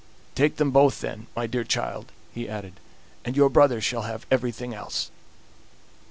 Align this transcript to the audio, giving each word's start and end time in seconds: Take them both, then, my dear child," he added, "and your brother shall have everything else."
Take 0.33 0.55
them 0.55 0.71
both, 0.71 1.01
then, 1.01 1.27
my 1.35 1.45
dear 1.45 1.63
child," 1.63 2.11
he 2.33 2.49
added, 2.49 2.79
"and 3.23 3.37
your 3.37 3.49
brother 3.49 3.79
shall 3.79 4.01
have 4.01 4.25
everything 4.31 4.73
else." 4.73 5.11